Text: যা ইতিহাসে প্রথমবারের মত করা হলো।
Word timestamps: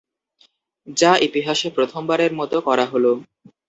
যা 0.97 1.11
ইতিহাসে 1.27 1.67
প্রথমবারের 1.77 2.31
মত 2.39 2.53
করা 2.67 2.85
হলো। 2.85 3.11